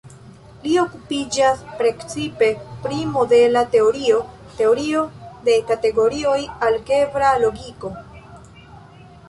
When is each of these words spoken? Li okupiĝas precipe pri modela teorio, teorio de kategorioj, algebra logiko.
Li 0.61 0.71
okupiĝas 0.83 1.59
precipe 1.81 2.47
pri 2.85 3.03
modela 3.17 3.63
teorio, 3.75 4.21
teorio 4.61 5.03
de 5.51 5.61
kategorioj, 5.69 6.37
algebra 6.71 7.33
logiko. 7.47 7.93